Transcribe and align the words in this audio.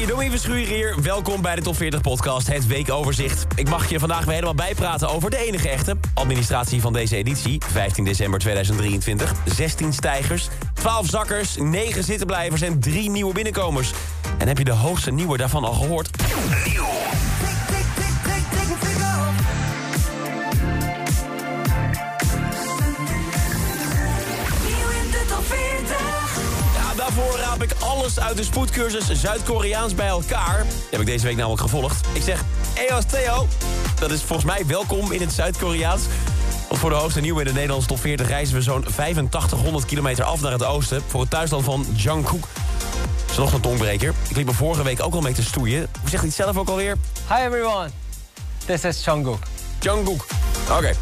Hey, 0.00 0.30
Verschuur 0.30 0.66
hier. 0.66 1.02
Welkom 1.02 1.42
bij 1.42 1.54
de 1.54 1.62
Top 1.62 1.76
40 1.76 2.00
podcast, 2.00 2.46
het 2.46 2.66
weekoverzicht. 2.66 3.46
Ik 3.54 3.68
mag 3.68 3.90
je 3.90 3.98
vandaag 3.98 4.24
weer 4.24 4.34
helemaal 4.34 4.54
bijpraten 4.54 5.08
over 5.08 5.30
de 5.30 5.36
enige 5.36 5.68
echte 5.68 5.96
administratie 6.14 6.80
van 6.80 6.92
deze 6.92 7.16
editie. 7.16 7.62
15 7.72 8.04
december 8.04 8.40
2023. 8.40 9.32
16 9.44 9.92
stijgers, 9.92 10.48
12 10.74 11.06
zakkers, 11.06 11.56
9 11.56 12.04
zittenblijvers 12.04 12.60
en 12.60 12.80
3 12.80 13.10
nieuwe 13.10 13.34
binnenkomers. 13.34 13.92
En 14.38 14.48
heb 14.48 14.58
je 14.58 14.64
de 14.64 14.70
hoogste 14.70 15.10
nieuwe 15.10 15.36
daarvan 15.36 15.64
al 15.64 15.72
gehoord? 15.72 16.10
Daarvoor 27.14 27.38
raap 27.38 27.62
ik 27.62 27.72
alles 27.78 28.20
uit 28.20 28.36
de 28.36 28.44
spoedcursus 28.44 29.20
Zuid-Koreaans 29.20 29.94
bij 29.94 30.06
elkaar. 30.06 30.62
Die 30.62 30.90
heb 30.90 31.00
ik 31.00 31.06
deze 31.06 31.26
week 31.26 31.36
namelijk 31.36 31.60
gevolgd. 31.62 32.06
Ik 32.12 32.22
zeg, 32.22 32.44
Eos 32.74 33.04
Theo, 33.04 33.48
dat 33.98 34.10
is 34.10 34.22
volgens 34.22 34.52
mij 34.52 34.66
welkom 34.66 35.12
in 35.12 35.20
het 35.20 35.32
Zuid-Koreaans. 35.32 36.02
Want 36.68 36.80
voor 36.80 36.90
de 36.90 36.96
hoogste 36.96 37.20
nieuwe 37.20 37.40
in 37.40 37.46
de 37.46 37.52
Nederlandse 37.52 37.88
top 37.88 38.00
40 38.00 38.28
reizen 38.28 38.54
we 38.54 38.62
zo'n 38.62 38.84
8500 38.86 39.84
kilometer 39.84 40.24
af 40.24 40.40
naar 40.40 40.52
het 40.52 40.64
oosten. 40.64 41.02
Voor 41.06 41.20
het 41.20 41.30
thuisland 41.30 41.64
van 41.64 41.86
Jungkook. 41.94 42.48
Dat 43.20 43.30
is 43.30 43.36
nog 43.36 43.52
een 43.52 43.60
tongbreker. 43.60 44.14
Ik 44.28 44.36
liep 44.36 44.48
er 44.48 44.54
vorige 44.54 44.82
week 44.82 45.02
ook 45.02 45.14
al 45.14 45.20
mee 45.20 45.34
te 45.34 45.42
stoeien. 45.42 45.78
Hoe 46.00 46.10
zegt 46.10 46.22
hij 46.22 46.26
het 46.26 46.34
zelf 46.34 46.56
ook 46.56 46.68
alweer? 46.68 46.96
Hi 47.28 47.46
everyone, 47.46 47.88
this 48.66 48.84
is 48.84 49.04
Jungkook. 49.04 49.42
Jungkook. 49.80 50.26
Oké. 50.70 50.92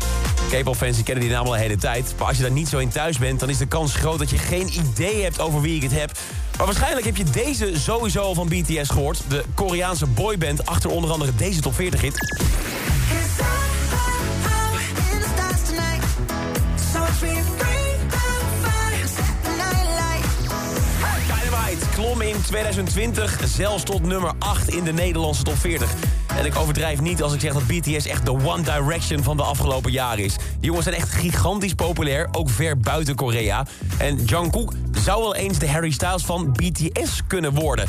Fans 0.76 0.94
die 0.94 1.04
kennen 1.04 1.24
die 1.24 1.32
naam 1.32 1.44
al 1.46 1.52
de 1.52 1.58
hele 1.58 1.76
tijd. 1.76 2.14
Maar 2.18 2.26
als 2.26 2.36
je 2.36 2.42
daar 2.42 2.52
niet 2.52 2.68
zo 2.68 2.78
in 2.78 2.88
thuis 2.88 3.18
bent, 3.18 3.40
dan 3.40 3.48
is 3.48 3.58
de 3.58 3.66
kans 3.66 3.94
groot 3.94 4.18
dat 4.18 4.30
je 4.30 4.38
geen 4.38 4.68
idee 4.68 5.22
hebt 5.22 5.40
over 5.40 5.60
wie 5.60 5.76
ik 5.76 5.82
het 5.82 5.92
heb. 5.92 6.12
Maar 6.56 6.66
waarschijnlijk 6.66 7.06
heb 7.06 7.16
je 7.16 7.24
deze 7.24 7.72
sowieso 7.74 8.20
al 8.20 8.34
van 8.34 8.48
BTS 8.48 8.88
gehoord. 8.88 9.20
De 9.28 9.44
Koreaanse 9.54 10.06
boyband 10.06 10.66
achter 10.66 10.90
onder 10.90 11.10
andere 11.10 11.34
deze 11.34 11.60
top 11.60 11.74
40 11.74 12.00
hit. 12.00 12.14
In 22.38 22.44
2020 22.44 23.40
zelfs 23.44 23.82
tot 23.82 24.02
nummer 24.02 24.32
8 24.38 24.68
in 24.68 24.84
de 24.84 24.92
Nederlandse 24.92 25.42
top 25.42 25.58
40. 25.58 25.92
En 26.36 26.44
ik 26.44 26.56
overdrijf 26.56 27.00
niet 27.00 27.22
als 27.22 27.32
ik 27.32 27.40
zeg 27.40 27.52
dat 27.52 27.66
BTS 27.66 28.06
echt 28.06 28.24
de 28.24 28.30
One 28.30 28.62
Direction 28.62 29.22
van 29.22 29.36
de 29.36 29.42
afgelopen 29.42 29.92
jaren 29.92 30.24
is. 30.24 30.36
Die 30.36 30.46
jongens 30.60 30.84
zijn 30.84 30.96
echt 30.96 31.10
gigantisch 31.10 31.74
populair, 31.74 32.28
ook 32.32 32.50
ver 32.50 32.78
buiten 32.78 33.14
Korea. 33.14 33.66
En 33.98 34.24
Jungkook 34.24 34.72
zou 35.04 35.22
wel 35.22 35.34
eens 35.34 35.58
de 35.58 35.68
Harry 35.68 35.90
Styles 35.90 36.24
van 36.24 36.52
BTS 36.52 37.20
kunnen 37.26 37.54
worden. 37.54 37.88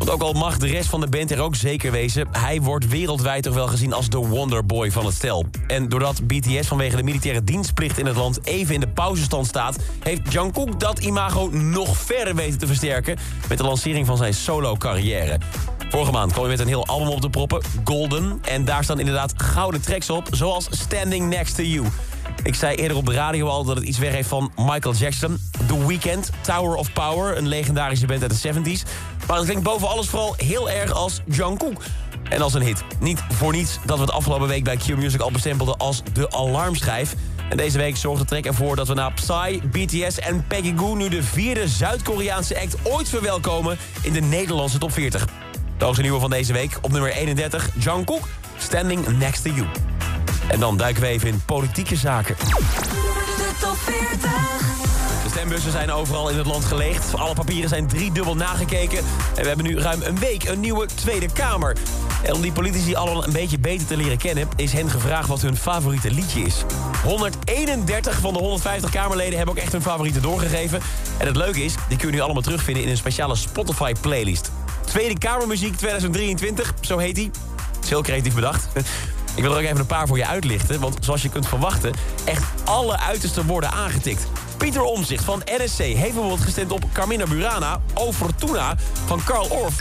Want 0.00 0.12
ook 0.12 0.22
al 0.22 0.32
mag 0.32 0.58
de 0.58 0.66
rest 0.66 0.88
van 0.88 1.00
de 1.00 1.06
band 1.06 1.30
er 1.30 1.40
ook 1.40 1.56
zeker 1.56 1.92
wezen... 1.92 2.28
hij 2.32 2.60
wordt 2.60 2.88
wereldwijd 2.88 3.42
toch 3.42 3.54
wel 3.54 3.66
gezien 3.66 3.92
als 3.92 4.08
de 4.08 4.18
wonderboy 4.18 4.90
van 4.90 5.06
het 5.06 5.14
stel. 5.14 5.46
En 5.66 5.88
doordat 5.88 6.26
BTS 6.26 6.66
vanwege 6.68 6.96
de 6.96 7.02
militaire 7.02 7.44
dienstplicht 7.44 7.98
in 7.98 8.06
het 8.06 8.16
land... 8.16 8.46
even 8.46 8.74
in 8.74 8.80
de 8.80 8.88
pauzestand 8.88 9.46
staat... 9.46 9.76
heeft 10.02 10.32
Jungkook 10.32 10.80
dat 10.80 10.98
imago 10.98 11.48
nog 11.52 11.96
verder 11.96 12.34
weten 12.34 12.58
te 12.58 12.66
versterken... 12.66 13.18
met 13.48 13.58
de 13.58 13.64
lancering 13.64 14.06
van 14.06 14.16
zijn 14.16 14.34
solo-carrière. 14.34 15.38
Vorige 15.90 16.12
maand 16.12 16.32
kwam 16.32 16.44
hij 16.44 16.52
met 16.52 16.60
een 16.60 16.68
heel 16.68 16.86
album 16.86 17.08
op 17.08 17.20
de 17.20 17.30
proppen, 17.30 17.62
Golden. 17.84 18.38
En 18.42 18.64
daar 18.64 18.84
staan 18.84 18.98
inderdaad 18.98 19.32
gouden 19.36 19.80
tracks 19.80 20.10
op, 20.10 20.28
zoals 20.30 20.68
Standing 20.70 21.28
Next 21.28 21.54
to 21.54 21.62
You. 21.62 21.86
Ik 22.42 22.54
zei 22.54 22.74
eerder 22.76 22.96
op 22.96 23.06
de 23.06 23.12
radio 23.12 23.46
al 23.46 23.64
dat 23.64 23.76
het 23.76 23.84
iets 23.84 23.98
weg 23.98 24.12
heeft 24.12 24.28
van 24.28 24.52
Michael 24.56 24.94
Jackson. 24.94 25.38
The 25.66 25.86
Weeknd, 25.86 26.30
Tower 26.40 26.74
of 26.74 26.92
Power, 26.92 27.36
een 27.36 27.48
legendarische 27.48 28.06
band 28.06 28.22
uit 28.22 28.42
de 28.42 28.52
70s. 28.52 28.82
Maar 29.30 29.38
het 29.38 29.48
klinkt 29.48 29.64
boven 29.64 29.88
alles 29.88 30.08
vooral 30.08 30.34
heel 30.36 30.70
erg 30.70 30.92
als 30.92 31.20
Jungkook. 31.24 31.82
En 32.28 32.42
als 32.42 32.54
een 32.54 32.62
hit. 32.62 32.84
Niet 33.00 33.22
voor 33.28 33.52
niets 33.52 33.78
dat 33.86 33.96
we 33.96 34.02
het 34.02 34.12
afgelopen 34.12 34.48
week 34.48 34.64
bij 34.64 34.76
Q-Music 34.76 35.20
al 35.20 35.30
bestempelden 35.30 35.76
als 35.76 36.02
de 36.12 36.30
alarmschijf. 36.30 37.14
En 37.48 37.56
deze 37.56 37.78
week 37.78 37.96
zorgt 37.96 38.20
de 38.20 38.26
track 38.26 38.44
ervoor 38.44 38.76
dat 38.76 38.88
we 38.88 38.94
na 38.94 39.10
Psy, 39.10 39.60
BTS 39.70 40.18
en 40.18 40.44
Peggy 40.46 40.76
Goo... 40.76 40.94
nu 40.94 41.08
de 41.08 41.22
vierde 41.22 41.68
Zuid-Koreaanse 41.68 42.60
act 42.60 42.76
ooit 42.82 43.08
verwelkomen 43.08 43.78
in 44.02 44.12
de 44.12 44.20
Nederlandse 44.20 44.78
top 44.78 44.92
40. 44.92 45.26
De 45.78 45.84
hoogste 45.84 46.02
nieuwe 46.02 46.20
van 46.20 46.30
deze 46.30 46.52
week 46.52 46.78
op 46.80 46.92
nummer 46.92 47.12
31, 47.12 47.70
Jungkook, 47.78 48.28
Standing 48.58 49.18
Next 49.18 49.44
to 49.44 49.50
You. 49.50 49.66
En 50.48 50.60
dan 50.60 50.76
duiken 50.76 51.02
we 51.02 51.08
even 51.08 51.28
in 51.28 51.42
politieke 51.44 51.96
zaken. 51.96 52.36
De 52.36 53.50
top 53.60 53.76
40. 53.76 54.29
Stembussen 55.30 55.72
zijn 55.72 55.92
overal 55.92 56.28
in 56.28 56.36
het 56.36 56.46
land 56.46 56.64
geleegd. 56.64 57.14
Alle 57.14 57.34
papieren 57.34 57.68
zijn 57.68 57.86
driedubbel 57.86 58.36
nagekeken. 58.36 58.98
En 58.98 59.42
we 59.42 59.46
hebben 59.46 59.66
nu 59.66 59.78
ruim 59.78 60.02
een 60.02 60.18
week 60.18 60.44
een 60.44 60.60
nieuwe 60.60 60.86
Tweede 60.94 61.32
Kamer. 61.32 61.76
En 62.22 62.34
om 62.34 62.40
die 62.40 62.52
politici 62.52 62.94
allemaal 62.94 63.24
een 63.24 63.32
beetje 63.32 63.58
beter 63.58 63.86
te 63.86 63.96
leren 63.96 64.18
kennen... 64.18 64.48
is 64.56 64.72
hen 64.72 64.90
gevraagd 64.90 65.28
wat 65.28 65.42
hun 65.42 65.56
favoriete 65.56 66.10
liedje 66.10 66.40
is. 66.40 66.64
131 67.04 68.20
van 68.20 68.32
de 68.32 68.38
150 68.38 68.90
Kamerleden 68.90 69.36
hebben 69.36 69.54
ook 69.54 69.62
echt 69.62 69.72
hun 69.72 69.82
favorieten 69.82 70.22
doorgegeven. 70.22 70.80
En 71.18 71.26
het 71.26 71.36
leuke 71.36 71.64
is, 71.64 71.74
die 71.88 71.98
kun 71.98 72.08
je 72.08 72.14
nu 72.14 72.20
allemaal 72.20 72.42
terugvinden... 72.42 72.82
in 72.82 72.90
een 72.90 72.96
speciale 72.96 73.36
Spotify-playlist. 73.36 74.50
Tweede 74.86 75.18
Kamermuziek 75.18 75.76
2023, 75.76 76.74
zo 76.80 76.98
heet 76.98 77.14
die. 77.14 77.30
is 77.82 77.88
heel 77.88 78.02
creatief 78.02 78.34
bedacht. 78.34 78.68
Ik 79.34 79.42
wil 79.42 79.52
er 79.52 79.58
ook 79.58 79.64
even 79.64 79.80
een 79.80 79.86
paar 79.86 80.06
voor 80.06 80.16
je 80.16 80.26
uitlichten. 80.26 80.80
Want 80.80 80.96
zoals 81.00 81.22
je 81.22 81.28
kunt 81.28 81.48
verwachten, 81.48 81.92
echt 82.24 82.44
alle 82.64 82.98
uitersten 82.98 83.46
worden 83.46 83.70
aangetikt. 83.70 84.26
Pieter 84.60 84.82
Omzicht 84.82 85.24
van 85.24 85.42
NSC 85.44 85.78
heeft 85.78 86.00
bijvoorbeeld 86.00 86.40
gestemd 86.40 86.72
op 86.72 86.84
Carmina 86.92 87.26
Burana... 87.26 87.80
O 87.94 88.12
Fortuna 88.12 88.74
van 89.06 89.24
Karl 89.24 89.46
Orff. 89.50 89.76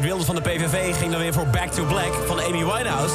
Wilders 0.00 0.26
van 0.26 0.34
de 0.34 0.40
PVV 0.40 0.96
ging 0.98 1.10
dan 1.10 1.20
weer 1.20 1.32
voor 1.32 1.46
Back 1.46 1.72
to 1.72 1.84
Black 1.84 2.12
van 2.26 2.40
Amy 2.40 2.64
Winehouse. 2.64 3.14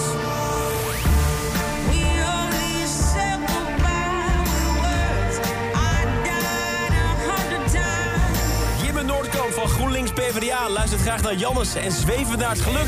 Van 9.52 9.68
GroenLinks 9.68 10.12
PvdA 10.12 10.70
luistert 10.70 11.02
graag 11.02 11.22
naar 11.22 11.36
Jannes 11.36 11.76
en 11.76 11.92
zweven 11.92 12.38
naar 12.38 12.50
het 12.50 12.62
geluk. 12.62 12.88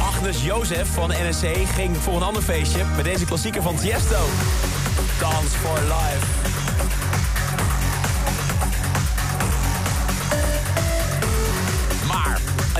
Agnes 0.00 0.44
Jozef 0.44 0.88
van 0.88 1.10
NSC 1.10 1.46
ging 1.74 1.96
voor 1.96 2.16
een 2.16 2.22
ander 2.22 2.42
feestje 2.42 2.84
met 2.96 3.04
deze 3.04 3.24
klassieker 3.24 3.62
van 3.62 3.76
Tiesto. 3.76 4.24
Dance 5.18 5.58
for 5.58 5.78
Life. 5.80 6.77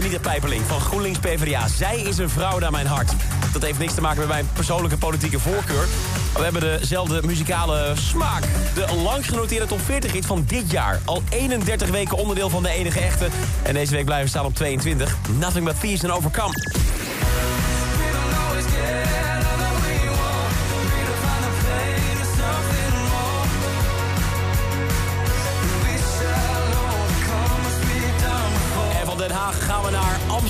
Anita 0.09 0.29
Pijperling 0.29 0.63
van 0.67 0.81
GroenLinks 0.81 1.19
PvdA, 1.19 1.69
zij 1.69 2.01
is 2.01 2.19
een 2.19 2.29
vrouw 2.29 2.59
naar 2.59 2.71
mijn 2.71 2.87
hart. 2.87 3.13
Dat 3.53 3.63
heeft 3.63 3.79
niks 3.79 3.95
te 3.95 4.01
maken 4.01 4.19
met 4.19 4.28
mijn 4.28 4.49
persoonlijke 4.53 4.97
politieke 4.97 5.39
voorkeur. 5.39 5.87
We 6.34 6.43
hebben 6.43 6.60
dezelfde 6.60 7.21
muzikale 7.25 7.93
smaak. 7.97 8.43
De 8.75 8.95
lang 9.05 9.27
genoteerde 9.27 9.66
top 9.66 9.81
40 9.81 10.13
hit 10.13 10.27
van 10.27 10.45
dit 10.47 10.71
jaar. 10.71 11.01
Al 11.05 11.22
31 11.28 11.89
weken 11.91 12.16
onderdeel 12.16 12.51
van 12.51 12.63
de 12.63 12.69
enige 12.69 13.01
echte. 13.01 13.28
En 13.63 13.75
deze 13.75 13.95
week 13.95 14.05
blijven 14.05 14.25
we 14.25 14.31
staan 14.31 14.45
op 14.45 14.55
22. 14.55 15.16
Nothing 15.39 15.65
but 15.65 15.81
Thieves 15.81 16.05
and 16.05 16.13
Overcome. 16.13 16.53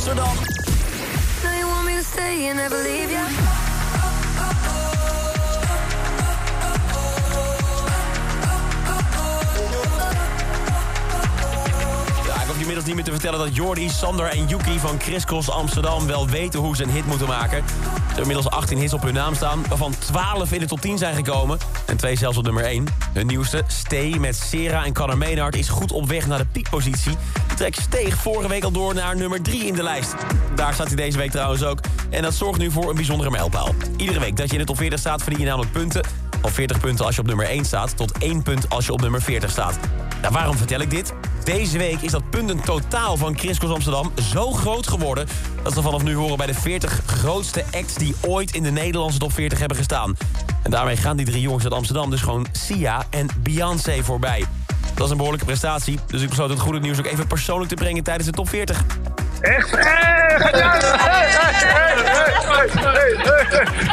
Amsterdam. 0.09 0.49
Te 13.05 13.11
vertellen 13.11 13.39
dat 13.39 13.57
Jordi, 13.57 13.89
Sander 13.89 14.27
en 14.27 14.47
Yuki 14.47 14.79
van 14.79 15.01
Chris 15.01 15.25
Cross 15.25 15.51
Amsterdam... 15.51 16.07
wel 16.07 16.29
weten 16.29 16.61
hoe 16.61 16.77
ze 16.77 16.83
een 16.83 16.91
hit 16.91 17.07
moeten 17.07 17.27
maken. 17.27 17.65
Ze 17.69 17.75
hebben 17.97 18.21
inmiddels 18.21 18.51
18 18.51 18.79
hits 18.79 18.93
op 18.93 19.03
hun 19.03 19.15
naam 19.15 19.35
staan... 19.35 19.65
waarvan 19.69 19.95
12 19.99 20.53
in 20.53 20.61
de 20.61 20.67
top 20.67 20.81
10 20.81 20.99
zijn 20.99 21.15
gekomen. 21.15 21.59
En 21.87 21.97
twee 21.97 22.17
zelfs 22.17 22.37
op 22.37 22.45
nummer 22.45 22.65
1. 22.65 22.85
Hun 23.13 23.27
nieuwste, 23.27 23.63
Stay 23.67 24.17
met 24.19 24.37
Sera 24.37 24.85
en 24.85 24.95
Conor 24.95 25.19
Maynard... 25.19 25.57
is 25.57 25.69
goed 25.69 25.93
op 25.93 26.09
weg 26.09 26.27
naar 26.27 26.39
de 26.39 26.47
piekpositie. 26.53 27.17
De 27.57 27.69
steeg 27.71 28.17
vorige 28.17 28.49
week 28.49 28.65
al 28.65 28.71
door 28.71 28.95
naar 28.95 29.17
nummer 29.17 29.43
3 29.43 29.67
in 29.67 29.75
de 29.75 29.83
lijst. 29.83 30.15
Daar 30.55 30.75
staat 30.75 30.87
hij 30.87 30.97
deze 30.97 31.19
week 31.19 31.31
trouwens 31.31 31.65
ook. 31.65 31.81
En 32.11 32.23
dat 32.23 32.35
zorgt 32.35 32.59
nu 32.59 32.71
voor 32.71 32.89
een 32.89 32.97
bijzondere 32.97 33.31
mijlpaal. 33.31 33.75
Iedere 33.97 34.21
week 34.21 34.37
dat 34.37 34.47
je 34.47 34.53
in 34.53 34.59
de 34.59 34.67
top 34.67 34.77
40 34.77 34.99
staat 34.99 35.23
verdien 35.23 35.41
je 35.41 35.47
namelijk 35.47 35.73
punten... 35.73 36.07
Al 36.43 36.51
40 36.51 36.81
punten 36.81 37.05
als 37.05 37.15
je 37.15 37.21
op 37.21 37.27
nummer 37.27 37.47
1 37.47 37.65
staat, 37.65 37.97
tot 37.97 38.19
1 38.19 38.43
punt 38.43 38.69
als 38.69 38.87
je 38.87 38.93
op 38.93 39.01
nummer 39.01 39.23
40 39.23 39.51
staat. 39.51 39.79
Nou, 40.21 40.33
waarom 40.33 40.57
vertel 40.57 40.81
ik 40.81 40.91
dit? 40.91 41.13
Deze 41.45 41.79
week 41.79 42.01
is 42.01 42.11
dat 42.11 42.31
puntentotaal 42.31 43.17
van 43.17 43.39
Chris 43.39 43.59
Cross 43.59 43.75
Amsterdam 43.75 44.13
zo 44.33 44.53
groot 44.53 44.87
geworden... 44.87 45.27
dat 45.63 45.73
ze 45.73 45.83
vanaf 45.83 46.03
nu 46.03 46.15
horen 46.15 46.37
bij 46.37 46.47
de 46.47 46.55
40 46.55 47.01
grootste 47.07 47.65
acts 47.71 47.95
die 47.95 48.15
ooit 48.27 48.55
in 48.55 48.63
de 48.63 48.71
Nederlandse 48.71 49.19
top 49.19 49.33
40 49.33 49.59
hebben 49.59 49.77
gestaan. 49.77 50.17
En 50.63 50.71
daarmee 50.71 50.97
gaan 50.97 51.17
die 51.17 51.27
drie 51.27 51.41
jongens 51.41 51.65
uit 51.65 51.73
Amsterdam 51.73 52.11
dus 52.11 52.21
gewoon 52.21 52.47
Sia 52.53 53.07
en 53.11 53.29
Beyoncé 53.39 54.03
voorbij. 54.03 54.45
Dat 54.95 55.05
is 55.05 55.11
een 55.11 55.17
behoorlijke 55.17 55.47
prestatie, 55.47 55.99
dus 56.07 56.23
ik 56.23 56.29
besloot 56.29 56.51
het 56.51 56.61
goede 56.61 56.81
nieuws 56.81 56.99
ook 56.99 57.07
even 57.07 57.27
persoonlijk 57.27 57.69
te 57.69 57.75
brengen 57.75 58.03
tijdens 58.03 58.27
de 58.27 58.33
top 58.33 58.49
40. 58.49 58.85
Echt? 59.41 59.71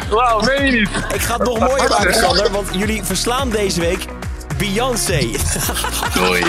Wauw, 0.09 0.41
meen 0.41 0.65
je 0.65 0.71
niet? 0.71 0.89
Ik 1.13 1.21
ga 1.21 1.37
het 1.37 1.43
nog 1.43 1.59
mooier 1.59 1.89
maken, 1.89 2.13
Sander, 2.13 2.51
want 2.51 2.67
jullie 2.73 3.03
verslaan 3.03 3.49
deze 3.49 3.79
week 3.79 4.05
Beyoncé. 4.57 5.29
Doei. 6.13 6.43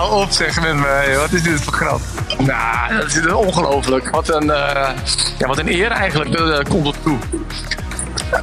Hou 0.00 0.22
op 0.22 0.30
zeg 0.30 0.60
met 0.60 0.74
me. 0.74 1.16
Wat 1.18 1.32
is 1.32 1.42
dit 1.42 1.60
voor 1.60 1.72
grap? 1.72 2.00
Nou, 2.38 2.96
dat 2.96 3.06
is 3.06 3.32
ongelooflijk. 3.32 4.10
Wat 4.10 4.28
een, 4.28 4.44
uh, 4.44 4.90
ja, 5.38 5.46
wat 5.46 5.58
een 5.58 5.68
eer 5.68 5.90
eigenlijk. 5.90 6.32
Dat 6.32 6.48
uh, 6.48 6.58
komt 6.68 6.86
op 6.86 6.96
toe. 7.02 7.18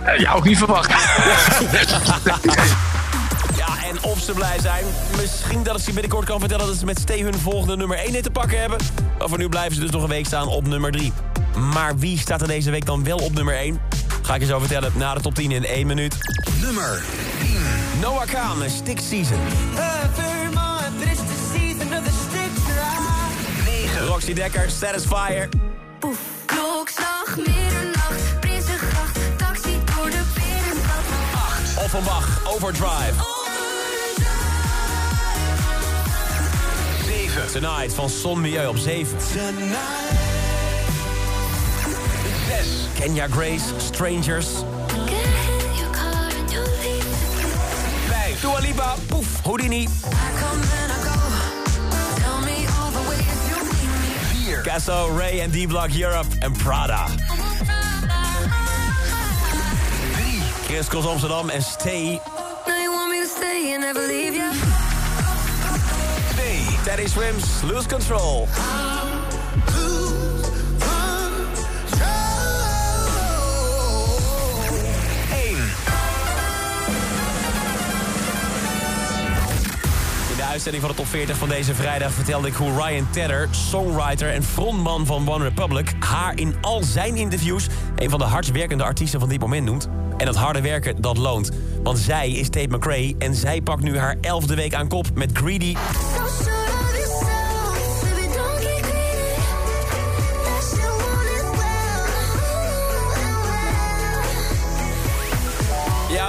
Uh, 0.05 0.19
ja, 0.19 0.33
ook 0.33 0.43
niet 0.43 0.57
verwacht. 0.57 0.89
ja, 3.57 3.67
en 3.89 4.03
of 4.03 4.19
ze 4.19 4.31
blij 4.33 4.59
zijn. 4.61 4.83
Misschien 5.21 5.63
dat 5.63 5.77
ik 5.77 5.83
ze 5.83 5.91
binnenkort 5.91 6.25
kan 6.25 6.39
vertellen 6.39 6.65
dat 6.67 6.75
ze 6.75 6.85
met 6.85 6.99
Stee 6.99 7.23
hun 7.23 7.39
volgende 7.39 7.75
nummer 7.75 7.97
1 7.97 8.13
hit 8.13 8.23
te 8.23 8.31
pakken 8.31 8.59
hebben. 8.59 8.77
Maar 9.17 9.29
voor 9.29 9.37
nu 9.37 9.49
blijven 9.49 9.75
ze 9.75 9.81
dus 9.81 9.91
nog 9.91 10.03
een 10.03 10.09
week 10.09 10.25
staan 10.25 10.47
op 10.47 10.67
nummer 10.67 10.91
3. 10.91 11.13
Maar 11.73 11.97
wie 11.97 12.19
staat 12.19 12.41
er 12.41 12.47
deze 12.47 12.71
week 12.71 12.85
dan 12.85 13.03
wel 13.03 13.17
op 13.17 13.33
nummer 13.33 13.55
1? 13.55 13.79
Ga 14.21 14.35
ik 14.35 14.41
je 14.41 14.47
zo 14.47 14.59
vertellen 14.59 14.91
na 14.95 15.13
de 15.13 15.21
top 15.21 15.35
10 15.35 15.51
in 15.51 15.65
1 15.65 15.87
minuut. 15.87 16.17
Nummer 16.61 17.03
10. 17.39 17.57
Noah 18.01 18.27
Kaan, 18.27 18.57
Stick 18.69 18.99
Season. 18.99 19.39
Roxy 24.27 24.41
Dekker, 24.41 24.69
Satisfier. 24.69 25.49
Poef, 25.99 26.19
klokslag, 26.45 27.35
middernacht, 27.37 28.39
Prinsengracht, 28.39 29.17
taxi 29.37 29.79
door 29.85 30.09
de 30.09 30.21
binnenstad. 30.33 31.83
Offenbach, 31.83 32.41
Overdrive. 32.45 33.13
7. 37.05 37.51
Tonight 37.51 37.93
van 37.93 38.09
Son 38.09 38.41
Milieu 38.41 38.67
op 38.67 38.77
7. 38.77 39.21
6. 39.21 39.37
Kenya 42.93 43.27
Grace, 43.27 43.65
Strangers. 43.77 44.47
5. 48.07 48.41
Dua 48.41 48.59
Lipa, 48.59 48.95
Poef, 49.07 49.27
Houdini. 49.43 49.87
4. 49.87 50.86
Casso, 54.67 55.07
Ray 55.17 55.39
en 55.39 55.49
D-Block 55.49 55.95
Europe 55.95 56.27
en 56.41 56.51
Prada. 56.51 57.07
3. 57.07 57.15
Chris 60.67 60.89
Cross 60.89 61.05
Amsterdam 61.05 61.49
en 61.49 61.61
Stay. 61.61 62.19
Now 62.67 62.77
you 62.77 62.91
want 62.91 63.09
me 63.09 63.21
to 63.21 63.27
stay 63.27 63.71
and 63.71 63.81
never 63.81 64.05
leave 64.05 64.35
you. 64.35 64.51
2. 66.35 66.83
Teddy 66.83 67.07
Swims, 67.07 67.63
Lose 67.63 67.87
Control. 67.87 68.49
Uitzending 80.73 80.97
van 80.97 81.05
de 81.05 81.11
top 81.11 81.19
40 81.19 81.37
van 81.37 81.49
deze 81.57 81.75
vrijdag 81.75 82.11
vertelde 82.11 82.47
ik 82.47 82.53
hoe 82.53 82.71
Ryan 82.71 83.09
Tedder, 83.09 83.47
songwriter 83.51 84.33
en 84.33 84.43
frontman 84.43 85.05
van 85.05 85.29
One 85.29 85.43
Republic, 85.43 85.93
haar 85.99 86.37
in 86.37 86.55
al 86.61 86.83
zijn 86.83 87.15
interviews 87.15 87.67
een 87.95 88.09
van 88.09 88.19
de 88.19 88.25
hardst 88.25 88.51
werkende 88.51 88.83
artiesten 88.83 89.19
van 89.19 89.29
dit 89.29 89.39
moment 89.39 89.65
noemt. 89.65 89.89
En 90.17 90.25
dat 90.25 90.35
harde 90.35 90.61
werken, 90.61 91.01
dat 91.01 91.17
loont. 91.17 91.51
Want 91.83 91.97
zij 91.97 92.31
is 92.31 92.49
Tate 92.49 92.75
McRae 92.75 93.15
en 93.17 93.35
zij 93.35 93.61
pakt 93.61 93.83
nu 93.83 93.97
haar 93.97 94.17
elfde 94.21 94.55
week 94.55 94.73
aan 94.73 94.87
kop 94.87 95.05
met 95.13 95.29
Greedy. 95.33 95.75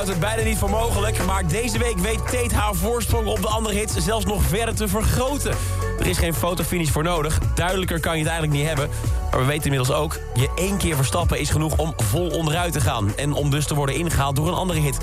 Houdt 0.08 0.26
het 0.26 0.34
bijna 0.34 0.50
niet 0.50 0.58
voor 0.58 0.70
mogelijk, 0.70 1.24
maar 1.24 1.46
deze 1.46 1.78
week 1.78 1.98
weet 1.98 2.18
Tate 2.30 2.54
haar 2.54 2.74
voorsprong 2.74 3.26
op 3.26 3.40
de 3.42 3.48
andere 3.48 3.74
hits 3.74 3.96
zelfs 3.96 4.24
nog 4.24 4.42
verder 4.42 4.74
te 4.74 4.88
vergroten. 4.88 5.54
Er 5.98 6.06
is 6.06 6.18
geen 6.18 6.34
fotofinish 6.34 6.90
voor 6.90 7.02
nodig, 7.02 7.38
duidelijker 7.54 8.00
kan 8.00 8.12
je 8.12 8.18
het 8.18 8.28
eigenlijk 8.28 8.58
niet 8.58 8.68
hebben. 8.68 8.88
Maar 9.30 9.40
we 9.40 9.46
weten 9.46 9.64
inmiddels 9.64 9.98
ook, 9.98 10.18
je 10.34 10.50
één 10.56 10.76
keer 10.76 10.96
verstappen 10.96 11.38
is 11.38 11.50
genoeg 11.50 11.76
om 11.76 11.94
vol 11.96 12.28
onderuit 12.28 12.72
te 12.72 12.80
gaan. 12.80 13.16
En 13.16 13.32
om 13.32 13.50
dus 13.50 13.66
te 13.66 13.74
worden 13.74 13.94
ingehaald 13.94 14.36
door 14.36 14.48
een 14.48 14.54
andere 14.54 14.80
hit. 14.80 14.98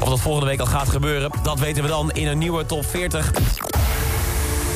Of 0.00 0.08
dat 0.08 0.20
volgende 0.20 0.46
week 0.46 0.60
al 0.60 0.66
gaat 0.66 0.88
gebeuren, 0.88 1.30
dat 1.42 1.58
weten 1.58 1.82
we 1.82 1.88
dan 1.88 2.10
in 2.10 2.26
een 2.26 2.38
nieuwe 2.38 2.66
top 2.66 2.86
40. 2.86 3.30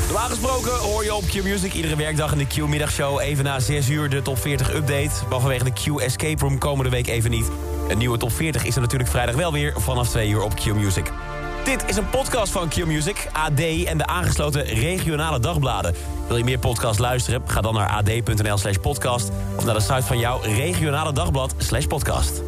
Normaal 0.04 0.28
gesproken 0.28 0.78
hoor 0.78 1.04
je 1.04 1.14
op 1.14 1.24
Q-Music 1.24 1.72
iedere 1.72 1.96
werkdag 1.96 2.32
in 2.32 2.38
de 2.38 2.46
Q-middagshow... 2.46 3.20
even 3.20 3.44
na 3.44 3.60
6 3.60 3.88
uur 3.88 4.08
de 4.08 4.22
top 4.22 4.38
40 4.38 4.74
update. 4.74 5.10
Maar 5.28 5.40
vanwege 5.40 5.64
de 5.64 5.72
Q-escape 5.72 6.40
room 6.44 6.58
komende 6.58 6.90
week 6.90 7.06
even 7.06 7.30
niet. 7.30 7.46
Een 7.88 7.98
nieuwe 7.98 8.18
top 8.18 8.32
40 8.32 8.64
is 8.64 8.74
er 8.74 8.80
natuurlijk 8.80 9.10
vrijdag 9.10 9.34
wel 9.34 9.52
weer 9.52 9.72
vanaf 9.76 10.08
2 10.08 10.28
uur 10.28 10.42
op 10.42 10.54
Q-Music. 10.54 11.12
Dit 11.64 11.84
is 11.86 11.96
een 11.96 12.10
podcast 12.10 12.52
van 12.52 12.68
Q-Music, 12.68 13.28
AD 13.32 13.60
en 13.84 13.98
de 13.98 14.06
aangesloten 14.06 14.64
regionale 14.64 15.40
dagbladen. 15.40 15.94
Wil 16.26 16.36
je 16.36 16.44
meer 16.44 16.58
podcast 16.58 16.98
luisteren? 16.98 17.42
Ga 17.46 17.60
dan 17.60 17.74
naar 17.74 17.88
ad.nl 17.88 18.58
slash 18.58 18.76
podcast... 18.76 19.30
of 19.56 19.64
naar 19.64 19.74
de 19.74 19.80
site 19.80 20.02
van 20.02 20.18
jouw 20.18 20.40
regionale 20.42 21.12
dagblad 21.12 21.54
slash 21.58 21.84
podcast. 21.84 22.47